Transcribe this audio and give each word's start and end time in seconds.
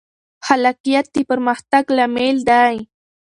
خلاقیت 0.47 1.05
د 1.15 1.17
پرمختګ 1.29 1.83
لامل 1.97 2.37
دی. 2.49 2.75